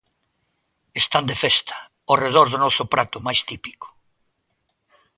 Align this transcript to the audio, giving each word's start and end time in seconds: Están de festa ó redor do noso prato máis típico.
Están 1.01 1.25
de 1.29 1.35
festa 1.43 1.77
ó 2.11 2.13
redor 2.25 2.47
do 2.49 2.61
noso 2.65 2.83
prato 2.93 3.17
máis 3.27 3.41
típico. 3.49 3.87